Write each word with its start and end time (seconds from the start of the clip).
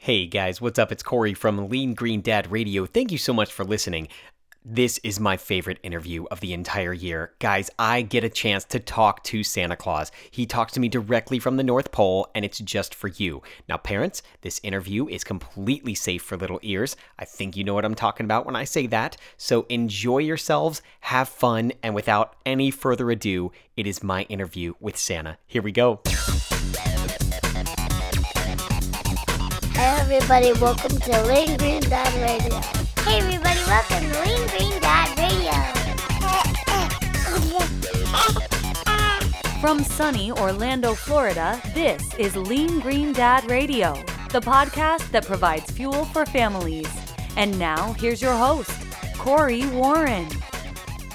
Hey 0.00 0.26
guys, 0.26 0.60
what's 0.60 0.78
up? 0.78 0.92
It's 0.92 1.02
Corey 1.02 1.34
from 1.34 1.68
Lean 1.68 1.92
Green 1.92 2.20
Dad 2.20 2.52
Radio. 2.52 2.86
Thank 2.86 3.10
you 3.10 3.18
so 3.18 3.32
much 3.32 3.52
for 3.52 3.64
listening. 3.64 4.06
This 4.64 4.98
is 4.98 5.18
my 5.18 5.36
favorite 5.36 5.80
interview 5.82 6.24
of 6.30 6.38
the 6.38 6.52
entire 6.52 6.92
year. 6.92 7.32
Guys, 7.40 7.68
I 7.80 8.02
get 8.02 8.22
a 8.22 8.28
chance 8.28 8.64
to 8.66 8.78
talk 8.78 9.24
to 9.24 9.42
Santa 9.42 9.74
Claus. 9.74 10.12
He 10.30 10.46
talks 10.46 10.72
to 10.74 10.80
me 10.80 10.88
directly 10.88 11.40
from 11.40 11.56
the 11.56 11.64
North 11.64 11.90
Pole, 11.90 12.28
and 12.36 12.44
it's 12.44 12.60
just 12.60 12.94
for 12.94 13.08
you. 13.08 13.42
Now, 13.68 13.76
parents, 13.76 14.22
this 14.42 14.60
interview 14.62 15.08
is 15.08 15.24
completely 15.24 15.96
safe 15.96 16.22
for 16.22 16.36
little 16.36 16.60
ears. 16.62 16.94
I 17.18 17.24
think 17.24 17.56
you 17.56 17.64
know 17.64 17.74
what 17.74 17.84
I'm 17.84 17.96
talking 17.96 18.24
about 18.24 18.46
when 18.46 18.54
I 18.54 18.64
say 18.64 18.86
that. 18.86 19.16
So 19.36 19.66
enjoy 19.68 20.18
yourselves, 20.18 20.80
have 21.00 21.28
fun, 21.28 21.72
and 21.82 21.92
without 21.92 22.36
any 22.46 22.70
further 22.70 23.10
ado, 23.10 23.50
it 23.76 23.88
is 23.88 24.04
my 24.04 24.22
interview 24.24 24.74
with 24.78 24.96
Santa. 24.96 25.38
Here 25.48 25.60
we 25.62 25.72
go. 25.72 26.02
Hey 30.08 30.16
everybody, 30.16 30.52
welcome 30.58 30.98
to 31.00 31.22
Lean 31.26 31.58
Green 31.58 31.82
Dad 31.82 32.14
Radio. 32.14 32.58
Hey 33.04 33.18
everybody, 33.18 33.60
welcome 33.66 34.10
to 34.10 34.20
Lean 34.22 34.48
Green 34.48 34.80
Dad 34.80 35.18
Radio. 35.18 35.52
From 39.60 39.84
sunny 39.84 40.32
Orlando, 40.32 40.94
Florida, 40.94 41.60
this 41.74 42.02
is 42.14 42.34
Lean 42.36 42.80
Green 42.80 43.12
Dad 43.12 43.50
Radio, 43.50 44.02
the 44.30 44.40
podcast 44.40 45.10
that 45.10 45.26
provides 45.26 45.70
fuel 45.72 46.06
for 46.06 46.24
families. 46.24 46.88
And 47.36 47.58
now, 47.58 47.92
here's 47.92 48.22
your 48.22 48.34
host, 48.34 48.72
Corey 49.18 49.66
Warren. 49.66 50.26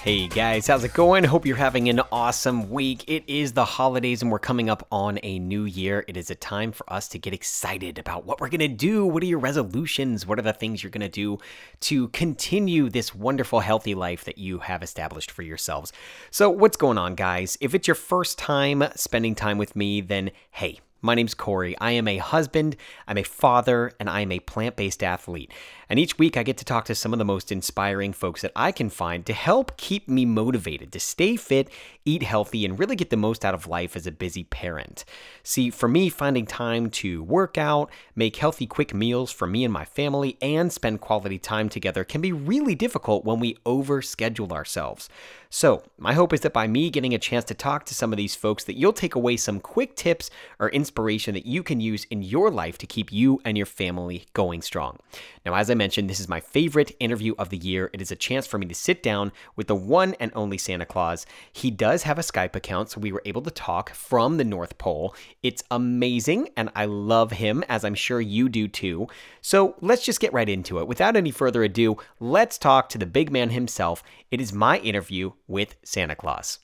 Hey 0.04 0.28
guys, 0.28 0.68
how's 0.68 0.84
it 0.84 0.94
going? 0.94 1.24
Hope 1.24 1.46
you're 1.46 1.56
having 1.56 1.88
an 1.88 2.02
awesome 2.12 2.70
week. 2.70 3.06
It 3.08 3.24
is 3.26 3.54
the 3.54 3.64
holidays 3.64 4.22
and 4.22 4.30
we're 4.30 4.38
coming 4.38 4.70
up 4.70 4.86
on 4.92 5.18
a 5.24 5.40
new 5.40 5.64
year. 5.64 6.04
It 6.10 6.18
is 6.18 6.30
a 6.30 6.36
time 6.36 6.74
for 6.74 6.84
us 6.92 7.08
to 7.08 7.18
get 7.18 7.34
excited 7.34 7.98
about 7.98 8.26
what 8.26 8.42
we're 8.42 8.50
going 8.50 8.60
to 8.60 8.68
do. 8.68 9.06
What 9.06 9.24
are 9.24 9.28
your 9.28 9.40
resolutions? 9.40 10.28
What 10.28 10.38
are 10.40 10.42
the 10.42 10.52
things 10.52 10.84
you're 10.84 10.90
going 10.90 11.00
to 11.00 11.08
do 11.08 11.38
to 11.80 12.10
continue 12.10 12.90
this 12.90 13.16
wonderful, 13.16 13.62
healthy 13.62 13.96
life 13.96 14.26
that 14.26 14.38
you 14.38 14.60
have 14.60 14.84
established 14.84 15.32
for 15.32 15.42
yourselves? 15.42 15.94
So, 16.32 16.50
what's 16.50 16.76
going 16.76 16.98
on, 16.98 17.16
guys? 17.16 17.58
If 17.62 17.74
it's 17.74 17.88
your 17.88 17.96
first 17.96 18.38
time 18.38 18.84
spending 18.98 19.36
time 19.36 19.58
with 19.58 19.74
me, 19.74 20.02
then 20.02 20.32
hey, 20.52 20.82
my 21.04 21.16
name's 21.16 21.34
Corey. 21.34 21.78
I 21.80 21.92
am 21.92 22.08
a 22.08 22.18
husband, 22.18 22.78
I'm 23.10 23.18
a 23.18 23.24
father, 23.24 23.92
and 24.00 24.10
I 24.10 24.22
am 24.22 24.32
a 24.32 24.40
plant 24.40 24.78
based 24.78 25.04
athlete. 25.04 25.52
And 25.90 26.00
each 26.00 26.18
week 26.18 26.38
I 26.38 26.44
get 26.44 26.58
to 26.58 26.66
talk 26.66 26.86
to 26.86 26.96
some 26.96 27.14
of 27.14 27.20
the 27.20 27.26
most 27.26 27.52
inspiring 27.52 28.14
folks 28.14 28.42
that 28.42 28.52
I 28.56 28.72
can 28.72 28.90
find 28.90 29.26
to 29.26 29.34
help 29.34 29.78
keep 29.78 30.08
me 30.08 30.26
motivated 30.26 30.92
to 30.92 31.00
stay 31.00 31.36
fit, 31.36 31.70
eat 32.06 32.24
healthy, 32.24 32.66
and 32.66 32.80
really 32.80 32.96
get 32.96 33.10
the 33.10 33.18
most 33.18 33.46
out 33.46 33.54
of 33.54 33.68
life 33.68 33.96
as 33.96 34.08
a 34.08 34.12
busy 34.12 34.44
parent. 34.46 35.06
See, 35.44 35.70
for 35.70 35.88
me, 35.88 36.10
finding 36.10 36.46
time 36.46 36.90
to 36.92 37.24
work 37.24 37.58
out, 37.58 37.92
make 38.16 38.36
healthy, 38.36 38.66
quick 38.66 38.94
meals 38.94 39.32
for 39.32 39.48
me 39.48 39.64
and 39.64 39.74
my 39.74 39.86
family, 39.86 40.38
and 40.42 40.72
spend 40.72 41.02
quality 41.02 41.38
time 41.38 41.70
together 41.70 42.04
can 42.04 42.22
be 42.22 42.32
really 42.32 42.76
difficult 42.76 43.26
when 43.26 43.40
we 43.40 43.56
overschedule 43.66 44.52
ourselves. 44.52 45.10
So, 45.50 45.84
my 46.00 46.14
hope 46.14 46.34
is 46.34 46.42
that 46.42 46.52
by 46.52 46.66
me 46.68 46.90
getting 46.90 47.14
a 47.14 47.20
chance 47.20 47.46
to 47.46 47.54
talk 47.54 47.86
to 47.86 47.94
some 47.94 48.12
of 48.12 48.18
these 48.18 48.34
folks 48.34 48.64
that 48.64 48.76
you'll 48.76 48.92
take 48.92 49.14
away 49.14 49.38
some 49.38 49.60
quick 49.60 49.96
tips 49.96 50.32
or 50.60 50.70
inspiration 50.70 51.36
that 51.36 51.46
you 51.46 51.62
can 51.62 51.80
use 51.80 52.06
in 52.06 52.24
your 52.24 52.50
life 52.50 52.80
to 52.80 52.88
keep 52.88 53.12
you 53.12 53.40
and 53.46 53.56
your 53.56 53.68
family 53.68 54.26
going 54.34 54.64
strong. 54.64 54.98
Now, 55.46 55.54
as 55.54 55.70
I 55.70 55.73
mentioned, 55.76 56.10
this 56.10 56.20
is 56.20 56.28
my 56.28 56.40
favorite 56.40 56.96
interview 57.00 57.34
of 57.38 57.50
the 57.50 57.58
year. 57.58 57.90
It 57.94 58.02
is 58.02 58.12
a 58.12 58.16
chance 58.16 58.48
for 58.48 58.58
me 58.58 58.66
to 58.66 58.76
sit 58.76 59.04
down 59.04 59.32
with 59.56 59.68
the 59.68 59.76
one 59.76 60.16
and 60.20 60.32
only 60.36 60.58
Santa 60.58 60.86
Claus. 60.86 61.26
He 61.52 61.72
does 61.72 62.04
have 62.04 62.18
a 62.18 62.24
Skype 62.24 62.56
account, 62.56 62.90
so 62.90 63.00
we 63.00 63.12
were 63.12 63.22
able 63.26 63.42
to 63.42 63.52
talk 63.52 63.94
from 63.94 64.38
the 64.38 64.44
North 64.44 64.78
Pole. 64.78 65.16
It's 65.42 65.64
amazing, 65.72 66.50
and 66.56 66.70
I 66.76 66.86
love 66.86 67.32
him, 67.32 67.64
as 67.70 67.84
I'm 67.84 67.96
sure 67.96 68.22
you 68.22 68.50
do 68.50 68.68
too. 68.68 69.08
So 69.42 69.76
let's 69.82 70.06
just 70.06 70.20
get 70.20 70.34
right 70.34 70.50
into 70.50 70.80
it. 70.80 70.88
Without 70.88 71.16
any 71.16 71.32
further 71.32 71.64
ado, 71.64 71.98
let's 72.20 72.58
talk 72.58 72.90
to 72.90 72.98
the 72.98 73.06
big 73.06 73.32
man 73.32 73.50
himself. 73.50 74.04
It 74.32 74.42
is 74.42 74.54
my 74.54 74.80
interview 74.80 75.32
with 75.48 75.76
Santa 75.84 76.16
Claus. 76.16 76.60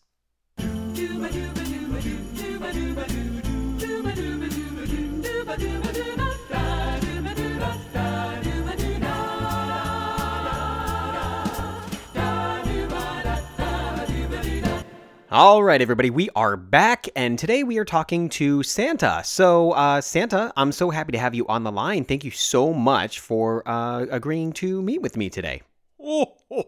All 15.31 15.61
right, 15.63 15.79
everybody, 15.79 16.09
we 16.09 16.31
are 16.35 16.57
back, 16.57 17.07
and 17.15 17.37
today 17.37 17.61
we 17.61 17.77
are 17.77 17.85
talking 17.85 18.29
to 18.29 18.63
Santa. 18.63 19.21
So, 19.23 19.73
uh, 19.73 20.01
Santa, 20.01 20.51
I'm 20.57 20.71
so 20.71 20.89
happy 20.89 21.11
to 21.11 21.19
have 21.19 21.35
you 21.35 21.45
on 21.45 21.61
the 21.61 21.71
line. 21.71 22.03
Thank 22.03 22.23
you 22.23 22.31
so 22.31 22.73
much 22.73 23.19
for 23.19 23.61
uh, 23.69 24.07
agreeing 24.09 24.53
to 24.53 24.81
meet 24.81 25.03
with 25.03 25.15
me 25.15 25.29
today. 25.29 25.61
Oh, 26.01 26.33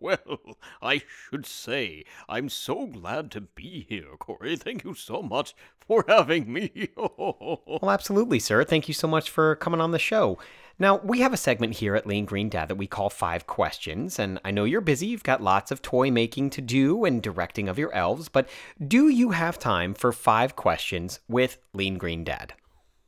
well, 0.00 0.56
I 0.80 1.02
should 1.28 1.44
say, 1.44 2.04
I'm 2.26 2.48
so 2.48 2.86
glad 2.86 3.30
to 3.32 3.42
be 3.42 3.84
here, 3.86 4.16
Corey. 4.18 4.56
Thank 4.56 4.82
you 4.82 4.94
so 4.94 5.20
much 5.20 5.54
for 5.78 6.02
having 6.08 6.50
me. 6.50 6.88
well, 6.96 7.80
absolutely, 7.82 8.38
sir. 8.38 8.64
Thank 8.64 8.88
you 8.88 8.94
so 8.94 9.08
much 9.08 9.28
for 9.28 9.56
coming 9.56 9.82
on 9.82 9.90
the 9.90 9.98
show. 9.98 10.38
Now, 10.80 10.96
we 11.04 11.20
have 11.20 11.34
a 11.34 11.36
segment 11.36 11.74
here 11.74 11.94
at 11.94 12.06
Lean 12.06 12.24
Green 12.24 12.48
Dad 12.48 12.68
that 12.68 12.76
we 12.76 12.86
call 12.86 13.10
Five 13.10 13.46
Questions, 13.46 14.18
and 14.18 14.40
I 14.46 14.50
know 14.50 14.64
you're 14.64 14.80
busy. 14.80 15.08
You've 15.08 15.22
got 15.22 15.42
lots 15.42 15.70
of 15.70 15.82
toy 15.82 16.10
making 16.10 16.48
to 16.50 16.62
do 16.62 17.04
and 17.04 17.22
directing 17.22 17.68
of 17.68 17.78
your 17.78 17.92
elves, 17.92 18.30
but 18.30 18.48
do 18.88 19.10
you 19.10 19.32
have 19.32 19.58
time 19.58 19.92
for 19.92 20.10
five 20.10 20.56
questions 20.56 21.20
with 21.28 21.58
Lean 21.74 21.98
Green 21.98 22.24
Dad? 22.24 22.54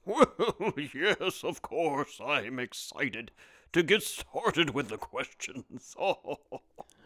Well, 0.04 0.26
yes, 0.94 1.42
of 1.42 1.62
course. 1.62 2.20
I'm 2.22 2.58
excited 2.58 3.30
to 3.72 3.82
get 3.82 4.02
started 4.02 4.74
with 4.74 4.90
the 4.90 4.98
questions. 4.98 5.94
All 5.98 6.36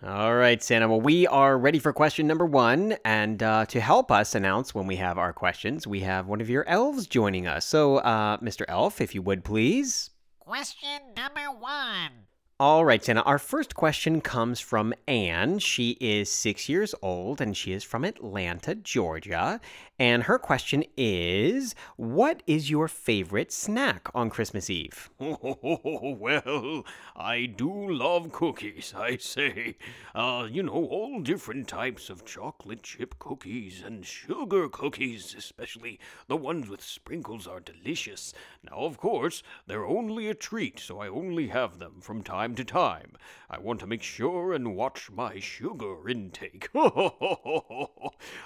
right, 0.02 0.60
Santa. 0.60 0.88
Well, 0.88 1.00
we 1.00 1.28
are 1.28 1.56
ready 1.56 1.78
for 1.78 1.92
question 1.92 2.26
number 2.26 2.44
one. 2.44 2.96
And 3.04 3.40
uh, 3.40 3.66
to 3.66 3.80
help 3.80 4.10
us 4.10 4.34
announce 4.34 4.74
when 4.74 4.88
we 4.88 4.96
have 4.96 5.16
our 5.16 5.32
questions, 5.32 5.86
we 5.86 6.00
have 6.00 6.26
one 6.26 6.40
of 6.40 6.50
your 6.50 6.68
elves 6.68 7.06
joining 7.06 7.46
us. 7.46 7.64
So, 7.64 7.98
uh, 7.98 8.38
Mr. 8.38 8.64
Elf, 8.66 9.00
if 9.00 9.14
you 9.14 9.22
would 9.22 9.44
please. 9.44 10.10
Question 10.46 11.12
number 11.16 11.50
one. 11.58 12.28
All 12.58 12.86
right, 12.86 13.04
Santa. 13.04 13.20
Our 13.24 13.38
first 13.38 13.74
question 13.74 14.22
comes 14.22 14.60
from 14.60 14.94
Anne. 15.06 15.58
She 15.58 15.98
is 16.00 16.32
six 16.32 16.70
years 16.70 16.94
old 17.02 17.38
and 17.38 17.54
she 17.54 17.72
is 17.72 17.84
from 17.84 18.02
Atlanta, 18.02 18.74
Georgia. 18.74 19.60
And 19.98 20.22
her 20.22 20.38
question 20.38 20.82
is 20.96 21.74
What 21.96 22.42
is 22.46 22.70
your 22.70 22.88
favorite 22.88 23.52
snack 23.52 24.08
on 24.14 24.30
Christmas 24.30 24.70
Eve? 24.70 25.10
Oh, 25.20 26.16
well, 26.18 26.86
I 27.14 27.44
do 27.44 27.90
love 27.90 28.32
cookies, 28.32 28.94
I 28.96 29.18
say. 29.18 29.76
Uh, 30.14 30.48
you 30.50 30.62
know, 30.62 30.72
all 30.72 31.20
different 31.20 31.68
types 31.68 32.08
of 32.08 32.24
chocolate 32.24 32.82
chip 32.82 33.18
cookies 33.18 33.82
and 33.84 34.06
sugar 34.06 34.70
cookies, 34.70 35.34
especially 35.36 36.00
the 36.26 36.36
ones 36.36 36.70
with 36.70 36.82
sprinkles, 36.82 37.46
are 37.46 37.60
delicious. 37.60 38.32
Now, 38.62 38.78
of 38.78 38.96
course, 38.96 39.42
they're 39.66 39.86
only 39.86 40.28
a 40.28 40.34
treat, 40.34 40.78
so 40.78 41.00
I 41.00 41.08
only 41.08 41.48
have 41.48 41.78
them 41.78 42.00
from 42.00 42.22
time 42.22 42.45
to 42.54 42.64
time. 42.64 43.12
I 43.50 43.58
want 43.58 43.80
to 43.80 43.86
make 43.86 44.02
sure 44.02 44.52
and 44.52 44.76
watch 44.76 45.10
my 45.10 45.40
sugar 45.40 46.08
intake. 46.08 46.68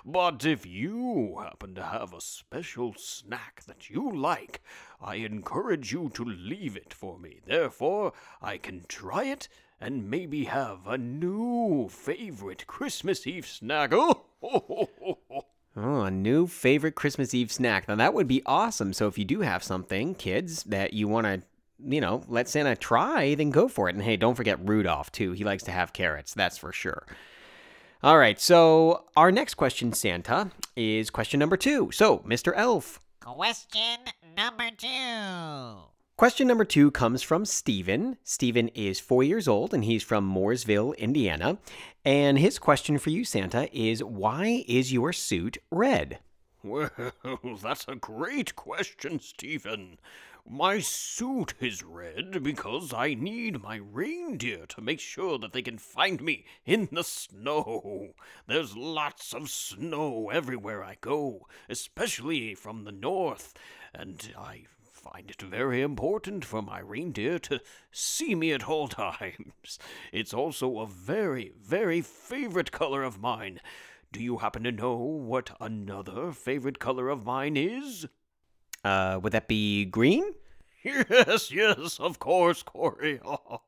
but 0.04 0.44
if 0.44 0.66
you 0.66 1.38
happen 1.42 1.74
to 1.74 1.82
have 1.82 2.12
a 2.12 2.20
special 2.20 2.94
snack 2.96 3.62
that 3.66 3.90
you 3.90 4.10
like, 4.10 4.62
I 5.00 5.16
encourage 5.16 5.92
you 5.92 6.10
to 6.14 6.24
leave 6.24 6.76
it 6.76 6.94
for 6.94 7.18
me. 7.18 7.40
Therefore, 7.44 8.12
I 8.40 8.56
can 8.58 8.84
try 8.88 9.24
it 9.24 9.48
and 9.80 10.10
maybe 10.10 10.44
have 10.44 10.86
a 10.86 10.98
new 10.98 11.88
favorite 11.88 12.66
Christmas 12.66 13.26
Eve 13.26 13.46
snack. 13.46 13.92
Oh, 15.76 16.02
a 16.02 16.10
new 16.10 16.48
favorite 16.48 16.96
Christmas 16.96 17.32
Eve 17.32 17.52
snack. 17.52 17.86
Now, 17.86 17.94
that 17.94 18.12
would 18.12 18.26
be 18.26 18.42
awesome. 18.44 18.92
So, 18.92 19.06
if 19.06 19.16
you 19.16 19.24
do 19.24 19.42
have 19.42 19.62
something, 19.62 20.16
kids, 20.16 20.64
that 20.64 20.94
you 20.94 21.06
want 21.06 21.26
to 21.26 21.42
you 21.84 22.00
know, 22.00 22.22
let 22.28 22.48
Santa 22.48 22.76
try, 22.76 23.34
then 23.34 23.50
go 23.50 23.68
for 23.68 23.88
it. 23.88 23.94
And 23.94 24.04
hey, 24.04 24.16
don't 24.16 24.34
forget 24.34 24.58
Rudolph, 24.66 25.12
too. 25.12 25.32
He 25.32 25.44
likes 25.44 25.62
to 25.64 25.70
have 25.72 25.92
carrots, 25.92 26.34
that's 26.34 26.58
for 26.58 26.72
sure. 26.72 27.06
All 28.02 28.18
right, 28.18 28.40
so 28.40 29.04
our 29.16 29.30
next 29.30 29.54
question, 29.54 29.92
Santa, 29.92 30.50
is 30.74 31.10
question 31.10 31.38
number 31.38 31.56
two. 31.56 31.90
So, 31.92 32.18
Mr. 32.20 32.52
Elf. 32.56 32.98
Question 33.20 33.98
number 34.36 34.70
two. 34.76 35.90
Question 36.16 36.48
number 36.48 36.66
two 36.66 36.90
comes 36.90 37.22
from 37.22 37.46
Steven. 37.46 38.18
Steven 38.24 38.68
is 38.68 39.00
four 39.00 39.22
years 39.22 39.48
old 39.48 39.72
and 39.72 39.84
he's 39.84 40.02
from 40.02 40.30
Mooresville, 40.30 40.94
Indiana. 40.98 41.56
And 42.04 42.38
his 42.38 42.58
question 42.58 42.98
for 42.98 43.08
you, 43.08 43.24
Santa, 43.24 43.68
is 43.74 44.04
why 44.04 44.64
is 44.68 44.92
your 44.92 45.14
suit 45.14 45.56
red? 45.70 46.18
Well, 46.62 46.90
that's 47.62 47.86
a 47.88 47.94
great 47.94 48.54
question, 48.54 49.18
Stephen. 49.20 49.98
My 50.48 50.80
suit 50.80 51.54
is 51.60 51.82
red 51.82 52.42
because 52.42 52.94
I 52.94 53.14
need 53.14 53.62
my 53.62 53.76
reindeer 53.76 54.66
to 54.66 54.80
make 54.80 55.00
sure 55.00 55.38
that 55.38 55.52
they 55.52 55.62
can 55.62 55.78
find 55.78 56.22
me 56.22 56.44
in 56.64 56.88
the 56.90 57.04
snow. 57.04 58.14
There's 58.46 58.76
lots 58.76 59.34
of 59.34 59.50
snow 59.50 60.30
everywhere 60.30 60.82
I 60.82 60.96
go, 61.00 61.46
especially 61.68 62.54
from 62.54 62.84
the 62.84 62.92
north, 62.92 63.54
and 63.94 64.32
I 64.36 64.66
find 64.82 65.30
it 65.30 65.42
very 65.42 65.82
important 65.82 66.44
for 66.44 66.62
my 66.62 66.80
reindeer 66.80 67.38
to 67.40 67.60
see 67.90 68.34
me 68.34 68.52
at 68.52 68.68
all 68.68 68.88
times. 68.88 69.78
It's 70.12 70.34
also 70.34 70.78
a 70.78 70.86
very, 70.86 71.52
very 71.60 72.00
favorite 72.00 72.72
color 72.72 73.02
of 73.02 73.20
mine. 73.20 73.60
Do 74.12 74.22
you 74.22 74.38
happen 74.38 74.64
to 74.64 74.72
know 74.72 74.96
what 74.96 75.56
another 75.60 76.32
favorite 76.32 76.78
color 76.78 77.08
of 77.08 77.24
mine 77.24 77.56
is? 77.56 78.06
Uh, 78.84 79.18
would 79.22 79.32
that 79.32 79.48
be 79.48 79.84
green? 79.84 80.34
Yes, 80.82 81.50
yes, 81.50 82.00
of 82.00 82.18
course, 82.18 82.62
Corey. 82.62 83.20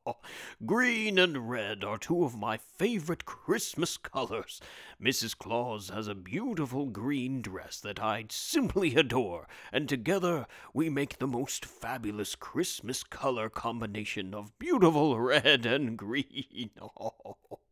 Green 0.65 1.19
and 1.19 1.47
red 1.47 1.83
are 1.83 1.99
two 1.99 2.23
of 2.23 2.35
my 2.35 2.57
favorite 2.57 3.23
Christmas 3.23 3.97
colors. 3.97 4.59
Mrs. 4.99 5.37
Claus 5.37 5.89
has 5.89 6.07
a 6.07 6.15
beautiful 6.15 6.87
green 6.87 7.41
dress 7.43 7.79
that 7.81 8.01
I 8.01 8.25
simply 8.29 8.95
adore, 8.95 9.47
and 9.71 9.87
together 9.87 10.47
we 10.73 10.89
make 10.89 11.19
the 11.19 11.27
most 11.27 11.65
fabulous 11.65 12.33
Christmas 12.33 13.03
color 13.03 13.47
combination 13.47 14.33
of 14.33 14.57
beautiful 14.57 15.19
red 15.21 15.67
and 15.67 15.95
green. 15.95 16.71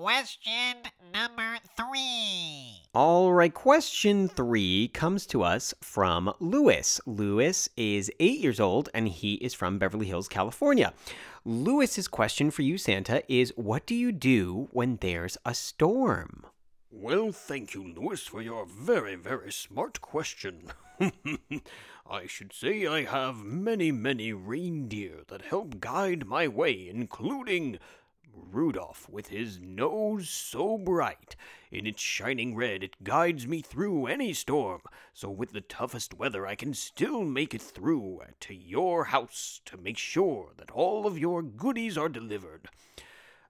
Question 0.00 0.76
number 1.12 1.58
three. 1.76 2.82
All 2.94 3.32
right, 3.32 3.52
question 3.52 4.28
three 4.28 4.92
comes 4.94 5.26
to 5.26 5.42
us 5.42 5.74
from 5.80 6.32
Lewis. 6.38 7.00
Lewis 7.04 7.68
is 7.76 8.08
eight 8.20 8.38
years 8.38 8.60
old 8.60 8.88
and 8.94 9.08
he 9.08 9.34
is 9.34 9.54
from 9.54 9.76
Beverly 9.76 10.06
Hills, 10.06 10.28
California. 10.28 10.92
Lewis's 11.44 12.06
question 12.06 12.52
for 12.52 12.62
you, 12.62 12.78
Santa, 12.78 13.24
is 13.26 13.52
what 13.56 13.86
do 13.86 13.94
you 13.96 14.12
do 14.12 14.68
when 14.70 14.98
there's 15.00 15.36
a 15.44 15.52
storm? 15.52 16.46
Well, 16.92 17.32
thank 17.32 17.74
you, 17.74 17.82
Lewis, 17.82 18.22
for 18.22 18.40
your 18.40 18.66
very, 18.66 19.16
very 19.16 19.50
smart 19.50 20.00
question. 20.00 20.68
I 22.08 22.28
should 22.28 22.52
say 22.52 22.86
I 22.86 23.02
have 23.02 23.38
many, 23.38 23.90
many 23.90 24.32
reindeer 24.32 25.24
that 25.26 25.42
help 25.42 25.80
guide 25.80 26.24
my 26.24 26.46
way, 26.46 26.88
including 26.88 27.80
Rudolph, 28.34 29.08
with 29.08 29.28
his 29.28 29.58
nose 29.60 30.28
so 30.28 30.78
bright, 30.78 31.36
in 31.70 31.86
its 31.86 32.02
shining 32.02 32.54
red, 32.54 32.82
it 32.82 33.04
guides 33.04 33.46
me 33.46 33.60
through 33.60 34.06
any 34.06 34.32
storm. 34.32 34.80
So, 35.12 35.30
with 35.30 35.52
the 35.52 35.60
toughest 35.60 36.14
weather, 36.14 36.46
I 36.46 36.54
can 36.54 36.74
still 36.74 37.24
make 37.24 37.54
it 37.54 37.62
through 37.62 38.20
to 38.40 38.54
your 38.54 39.04
house 39.04 39.60
to 39.66 39.76
make 39.76 39.98
sure 39.98 40.52
that 40.56 40.70
all 40.70 41.06
of 41.06 41.18
your 41.18 41.42
goodies 41.42 41.98
are 41.98 42.08
delivered. 42.08 42.68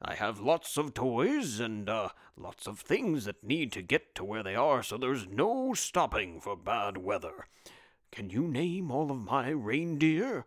I 0.01 0.15
have 0.15 0.39
lots 0.41 0.77
of 0.77 0.95
toys 0.95 1.59
and 1.59 1.89
uh, 1.89 2.11
lots 2.37 2.67
of 2.67 2.79
things 2.79 3.25
that 3.25 3.43
need 3.43 3.73
to 3.73 3.83
get 3.83 4.15
to 4.15 4.25
where 4.25 4.43
they 4.43 4.55
are, 4.55 4.83
so 4.83 4.97
there's 4.97 5.27
no 5.27 5.75
stopping 5.75 6.41
for 6.41 6.57
bad 6.57 6.99
weather. 6.99 7.47
Can 8.13 8.31
you 8.31 8.47
name 8.47 8.91
all 8.91 9.11
of 9.11 9.19
my 9.19 9.51
reindeer? 9.51 10.47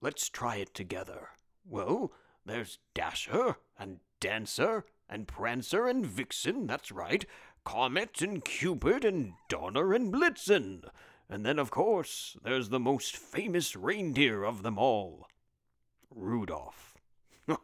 Let's 0.00 0.28
try 0.28 0.56
it 0.56 0.74
together. 0.74 1.28
Well, 1.64 2.12
there's 2.44 2.78
Dasher 2.94 3.56
and 3.78 4.00
Dancer 4.20 4.84
and 5.08 5.26
Prancer 5.26 5.86
and 5.86 6.06
Vixen, 6.06 6.66
that's 6.66 6.92
right. 6.92 7.24
Comet 7.64 8.22
and 8.22 8.44
Cupid 8.44 9.04
and 9.04 9.34
Donner 9.48 9.92
and 9.92 10.12
Blitzen. 10.12 10.84
And 11.28 11.44
then, 11.44 11.58
of 11.58 11.70
course, 11.70 12.36
there's 12.42 12.70
the 12.70 12.80
most 12.80 13.16
famous 13.16 13.76
reindeer 13.76 14.44
of 14.44 14.62
them 14.62 14.78
all 14.78 15.26
Rudolph. 16.10 16.94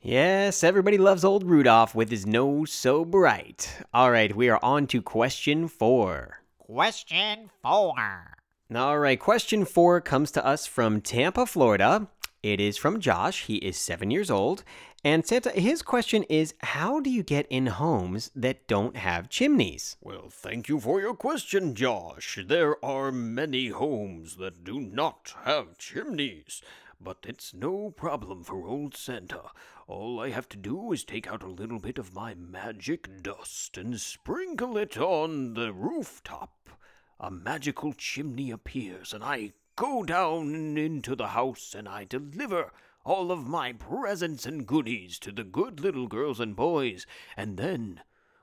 Yes, 0.00 0.62
everybody 0.62 0.96
loves 0.96 1.24
old 1.24 1.42
Rudolph 1.42 1.92
with 1.92 2.08
his 2.08 2.24
nose 2.24 2.70
so 2.70 3.04
bright. 3.04 3.82
All 3.92 4.12
right, 4.12 4.34
we 4.34 4.48
are 4.48 4.60
on 4.62 4.86
to 4.86 5.02
question 5.02 5.66
four. 5.66 6.40
Question 6.56 7.50
four. 7.62 8.38
All 8.72 8.98
right, 9.00 9.18
question 9.18 9.64
four 9.64 10.00
comes 10.00 10.30
to 10.30 10.46
us 10.46 10.66
from 10.66 11.00
Tampa, 11.00 11.46
Florida. 11.46 12.06
It 12.42 12.60
is 12.60 12.76
from 12.76 13.00
Josh. 13.00 13.46
He 13.46 13.56
is 13.56 13.76
seven 13.76 14.12
years 14.12 14.30
old. 14.30 14.62
And 15.02 15.26
Santa, 15.26 15.50
his 15.50 15.82
question 15.82 16.22
is 16.24 16.54
How 16.60 17.00
do 17.00 17.10
you 17.10 17.24
get 17.24 17.48
in 17.50 17.66
homes 17.66 18.30
that 18.36 18.68
don't 18.68 18.96
have 18.96 19.28
chimneys? 19.28 19.96
Well, 20.00 20.28
thank 20.30 20.68
you 20.68 20.78
for 20.78 21.00
your 21.00 21.14
question, 21.14 21.74
Josh. 21.74 22.38
There 22.46 22.82
are 22.84 23.10
many 23.10 23.68
homes 23.68 24.36
that 24.36 24.62
do 24.62 24.78
not 24.78 25.34
have 25.44 25.78
chimneys, 25.78 26.62
but 27.00 27.18
it's 27.26 27.52
no 27.52 27.90
problem 27.90 28.44
for 28.44 28.68
old 28.68 28.96
Santa. 28.96 29.50
All 29.88 30.20
I 30.20 30.30
have 30.30 30.48
to 30.50 30.56
do 30.56 30.92
is 30.92 31.02
take 31.02 31.26
out 31.26 31.42
a 31.42 31.48
little 31.48 31.80
bit 31.80 31.98
of 31.98 32.14
my 32.14 32.34
magic 32.34 33.22
dust 33.22 33.76
and 33.76 34.00
sprinkle 34.00 34.76
it 34.76 34.96
on 34.96 35.54
the 35.54 35.72
rooftop. 35.72 36.70
A 37.18 37.32
magical 37.32 37.92
chimney 37.94 38.52
appears, 38.52 39.12
and 39.12 39.24
I 39.24 39.54
go 39.78 40.02
down 40.02 40.76
into 40.76 41.14
the 41.14 41.28
house 41.28 41.72
and 41.72 41.88
I 41.88 42.02
deliver 42.02 42.72
all 43.04 43.30
of 43.30 43.46
my 43.46 43.72
presents 43.72 44.44
and 44.44 44.66
goodies 44.66 45.20
to 45.20 45.30
the 45.30 45.44
good 45.44 45.78
little 45.78 46.08
girls 46.08 46.40
and 46.40 46.56
boys, 46.56 47.06
and 47.36 47.56
then, 47.56 48.00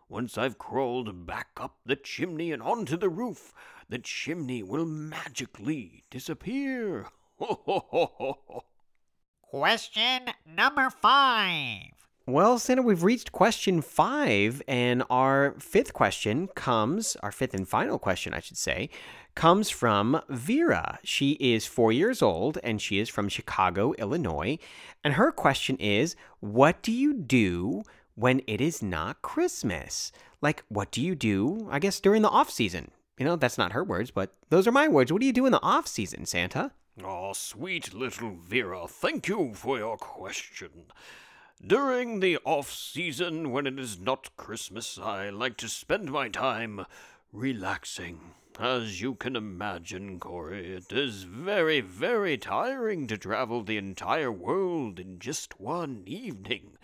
once 0.07 0.37
I've 0.37 0.57
crawled 0.57 1.25
back 1.25 1.49
up 1.57 1.75
the 1.85 1.97
chimney 1.97 2.53
and 2.53 2.63
onto 2.63 2.95
the 2.95 3.09
roof, 3.09 3.53
the 3.89 3.99
chimney 3.99 4.63
will 4.63 4.85
magically 4.85 6.05
disappear. 6.09 7.07
Question 9.41 10.29
number 10.47 10.89
five. 10.89 11.94
Well, 12.27 12.57
Santa, 12.57 12.81
we've 12.81 13.04
reached 13.04 13.31
question 13.31 13.83
five, 13.83 14.60
and 14.68 15.04
our 15.12 15.54
fifth 15.60 15.94
question 15.94 16.48
comes, 16.56 17.16
our 17.22 17.31
fifth 17.31 17.54
and 17.54 17.68
final 17.68 18.00
question, 18.00 18.33
I 18.33 18.39
should 18.39 18.57
say, 18.57 18.89
comes 19.36 19.69
from 19.69 20.19
Vera. 20.27 20.98
She 21.04 21.33
is 21.33 21.68
four 21.68 21.92
years 21.92 22.24
old 22.24 22.57
and 22.63 22.81
she 22.81 22.98
is 22.98 23.10
from 23.10 23.30
Chicago, 23.30 23.94
Illinois. 24.00 24.57
And 25.04 25.13
her 25.13 25.31
question 25.31 25.77
is 25.77 26.16
What 26.39 26.81
do 26.81 26.92
you 26.92 27.13
do 27.13 27.83
when 28.16 28.42
it 28.48 28.60
is 28.60 28.81
not 28.81 29.21
Christmas? 29.21 30.12
Like, 30.42 30.63
what 30.68 30.89
do 30.89 31.04
you 31.04 31.13
do, 31.13 31.68
I 31.69 31.78
guess, 31.78 32.00
during 32.00 32.24
the 32.24 32.30
off 32.30 32.50
season? 32.50 32.89
You 33.19 33.25
know, 33.25 33.36
that's 33.36 33.60
not 33.60 33.74
her 33.74 33.83
words, 33.83 34.10
but 34.10 34.33
those 34.50 34.66
are 34.66 34.71
my 34.71 34.88
words. 34.88 35.12
What 35.12 35.21
do 35.21 35.28
you 35.28 35.33
do 35.33 35.45
in 35.45 35.51
the 35.51 35.62
off 35.62 35.88
season, 35.88 36.25
Santa? 36.25 36.71
Oh, 37.04 37.33
sweet 37.33 37.94
little 37.94 38.36
Vera, 38.36 38.88
thank 38.88 39.28
you 39.28 39.54
for 39.54 39.78
your 39.78 39.98
question. 39.98 40.86
During 41.66 42.19
the 42.19 42.38
off 42.44 42.72
season, 42.72 43.50
when 43.50 43.66
it 43.66 43.80
is 43.80 43.98
not 43.98 44.36
Christmas, 44.36 45.00
I 45.00 45.30
like 45.30 45.56
to 45.57 45.69
spend 45.69 46.12
my 46.12 46.28
time 46.28 46.86
relaxing. 47.31 48.36
As 48.60 49.02
you 49.02 49.16
can 49.16 49.36
imagine, 49.36 50.19
Corey, 50.19 50.75
it 50.75 50.92
is 50.92 51.24
very, 51.24 51.80
very 51.80 52.38
tiring 52.38 53.07
to 53.07 53.18
travel 53.18 53.64
the 53.64 53.78
entire 53.78 54.31
world 54.31 55.00
in 55.00 55.18
just 55.18 55.59
one 55.59 56.04
evening. 56.06 56.78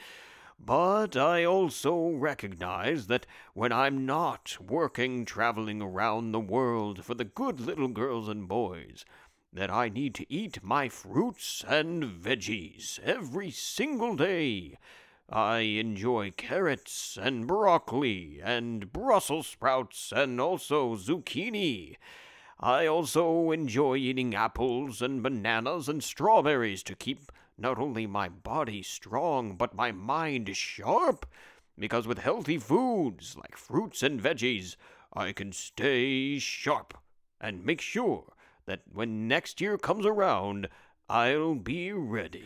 But 0.58 1.18
I 1.18 1.44
also 1.44 2.10
recognize 2.10 3.08
that 3.08 3.26
when 3.54 3.72
I'm 3.72 4.06
not 4.06 4.58
working 4.60 5.26
traveling 5.26 5.82
around 5.82 6.32
the 6.32 6.40
world 6.40 7.04
for 7.04 7.14
the 7.14 7.26
good 7.26 7.60
little 7.60 7.90
girls 7.90 8.30
and 8.30 8.48
boys, 8.48 9.04
that 9.54 9.70
I 9.70 9.90
need 9.90 10.16
to 10.16 10.34
eat 10.34 10.64
my 10.64 10.88
fruits 10.88 11.64
and 11.68 12.04
veggies 12.04 13.00
every 13.02 13.52
single 13.52 14.16
day. 14.16 14.78
I 15.30 15.60
enjoy 15.60 16.32
carrots 16.32 17.18
and 17.22 17.48
broccoli 17.48 18.40
and 18.42 18.92
Brussels 18.94 19.48
sprouts 19.48 20.14
and 20.16 20.40
also 20.40 20.96
zucchini. 20.96 21.98
I 22.60 22.86
also 22.86 23.52
enjoy 23.52 23.98
eating 23.98 24.36
apples 24.36 25.02
and 25.02 25.22
bananas 25.22 25.90
and 25.90 26.04
strawberries 26.04 26.84
to 26.84 26.96
keep 26.96 27.32
not 27.58 27.78
only 27.78 28.08
my 28.08 28.30
body 28.30 28.82
strong, 28.82 29.56
but 29.56 29.76
my 29.76 29.92
mind 29.92 30.56
sharp. 30.56 31.26
Because 31.78 32.08
with 32.08 32.20
healthy 32.20 32.58
foods 32.58 33.36
like 33.36 33.58
fruits 33.58 34.02
and 34.04 34.22
veggies, 34.22 34.76
I 35.14 35.34
can 35.34 35.52
stay 35.52 36.40
sharp 36.40 36.98
and 37.40 37.66
make 37.66 37.82
sure 37.82 38.34
that 38.66 38.82
when 38.92 39.28
next 39.28 39.62
year 39.62 39.78
comes 39.78 40.06
around, 40.06 40.70
I'll 41.10 41.56
be 41.56 41.92
ready. 41.92 42.46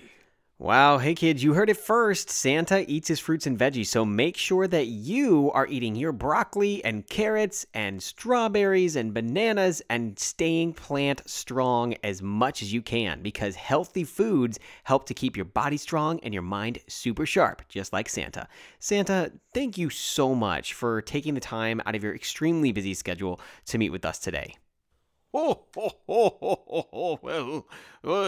Wow, 0.58 1.00
hey 1.00 1.16
kids, 1.16 1.44
you 1.44 1.54
heard 1.54 1.70
it 1.70 1.76
first. 1.76 2.30
Santa 2.30 2.90
eats 2.90 3.10
his 3.10 3.20
fruits 3.20 3.46
and 3.46 3.60
veggies, 3.60 3.88
so 3.88 4.06
make 4.06 4.38
sure 4.38 4.68
that 4.68 4.86
you 4.86 5.52
are 5.52 5.68
eating 5.68 5.98
your 5.98 6.14
broccoli 6.14 6.82
and 6.86 7.06
carrots 7.10 7.66
and 7.74 8.02
strawberries 8.02 8.96
and 8.96 9.14
bananas 9.14 9.82
and 9.90 10.18
staying 10.18 10.72
plant 10.72 11.22
strong 11.26 11.94
as 12.06 12.22
much 12.22 12.62
as 12.62 12.72
you 12.72 12.82
can 12.82 13.22
because 13.22 13.56
healthy 13.56 14.06
foods 14.06 14.58
help 14.86 15.06
to 15.08 15.14
keep 15.14 15.36
your 15.36 15.44
body 15.44 15.76
strong 15.76 16.22
and 16.24 16.34
your 16.34 16.42
mind 16.42 16.80
super 16.88 17.26
sharp, 17.26 17.62
just 17.68 17.92
like 17.92 18.08
Santa. 18.08 18.48
Santa, 18.80 19.34
thank 19.54 19.78
you 19.78 19.90
so 19.90 20.34
much 20.34 20.74
for 20.74 21.02
taking 21.02 21.34
the 21.34 21.42
time 21.42 21.82
out 21.86 21.96
of 21.96 22.04
your 22.04 22.16
extremely 22.16 22.72
busy 22.72 22.94
schedule 22.94 23.42
to 23.66 23.78
meet 23.78 23.90
with 23.90 24.06
us 24.06 24.20
today. 24.20 24.56
Oh, 25.38 25.66
oh, 25.76 25.92
oh, 26.08 26.88
oh, 26.94 27.20
well, 27.22 27.66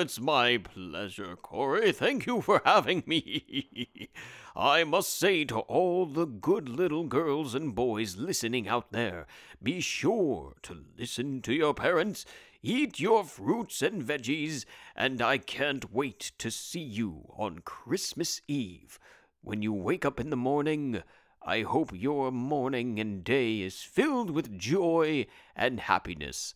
it's 0.02 0.20
my 0.20 0.58
pleasure, 0.58 1.38
Corey. 1.38 1.94
Thank 1.94 2.26
you 2.26 2.42
for 2.42 2.62
having 2.66 3.02
me. 3.08 4.10
I 4.58 4.84
must 4.84 5.18
say 5.18 5.46
to 5.46 5.60
all 5.60 6.06
the 6.06 6.26
good 6.26 6.68
little 6.68 7.06
girls 7.06 7.56
and 7.56 7.74
boys 7.74 8.18
listening 8.18 8.68
out 8.68 8.92
there, 8.92 9.26
be 9.64 9.80
sure 9.80 10.58
to 10.64 10.84
listen 11.00 11.42
to 11.44 11.54
your 11.54 11.74
parents, 11.74 12.26
eat 12.62 13.00
your 13.00 13.24
fruits 13.24 13.82
and 13.82 14.04
veggies, 14.04 14.66
and 14.94 15.22
I 15.22 15.38
can't 15.38 15.94
wait 15.94 16.34
to 16.40 16.52
see 16.52 16.82
you 16.84 17.32
on 17.38 17.60
Christmas 17.60 18.42
Eve. 18.50 19.00
When 19.42 19.62
you 19.62 19.72
wake 19.72 20.04
up 20.04 20.20
in 20.20 20.30
the 20.30 20.36
morning, 20.36 21.04
I 21.42 21.62
hope 21.62 21.92
your 21.94 22.34
morning 22.34 23.00
and 23.00 23.24
day 23.24 23.62
is 23.62 23.82
filled 23.82 24.30
with 24.30 24.60
joy 24.60 25.28
and 25.56 25.80
happiness. 25.80 26.54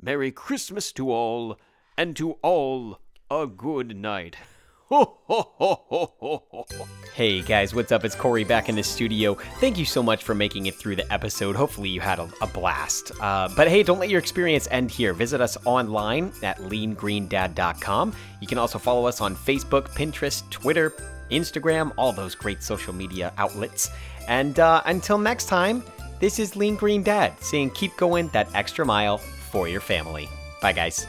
Merry 0.00 0.30
Christmas 0.30 0.92
to 0.92 1.10
all, 1.10 1.58
and 1.96 2.14
to 2.16 2.32
all 2.42 3.00
a 3.30 3.46
good 3.46 3.96
night. 3.96 4.36
Hey 7.14 7.40
guys, 7.40 7.74
what's 7.74 7.90
up? 7.92 8.04
It's 8.04 8.14
Corey 8.14 8.44
back 8.44 8.68
in 8.68 8.76
the 8.76 8.82
studio. 8.82 9.34
Thank 9.58 9.78
you 9.78 9.86
so 9.86 10.02
much 10.02 10.22
for 10.22 10.34
making 10.34 10.66
it 10.66 10.74
through 10.74 10.96
the 10.96 11.10
episode. 11.10 11.56
Hopefully, 11.56 11.88
you 11.88 11.98
had 11.98 12.18
a, 12.18 12.30
a 12.42 12.46
blast. 12.46 13.10
Uh, 13.20 13.48
but 13.56 13.68
hey, 13.68 13.82
don't 13.82 13.98
let 13.98 14.10
your 14.10 14.18
experience 14.18 14.68
end 14.70 14.90
here. 14.90 15.14
Visit 15.14 15.40
us 15.40 15.56
online 15.64 16.30
at 16.42 16.58
leangreendad.com. 16.58 18.14
You 18.42 18.46
can 18.46 18.58
also 18.58 18.78
follow 18.78 19.06
us 19.06 19.22
on 19.22 19.34
Facebook, 19.34 19.88
Pinterest, 19.88 20.48
Twitter, 20.50 20.90
Instagram, 21.30 21.92
all 21.96 22.12
those 22.12 22.34
great 22.34 22.62
social 22.62 22.92
media 22.92 23.32
outlets. 23.38 23.90
And 24.28 24.60
uh, 24.60 24.82
until 24.84 25.16
next 25.16 25.46
time, 25.46 25.82
this 26.20 26.38
is 26.38 26.54
Lean 26.54 26.76
Green 26.76 27.02
Dad 27.02 27.32
saying 27.40 27.70
keep 27.70 27.96
going 27.96 28.28
that 28.28 28.46
extra 28.54 28.84
mile 28.84 29.20
for 29.56 29.66
your 29.66 29.80
family. 29.80 30.28
Bye, 30.60 30.74
guys. 30.74 31.06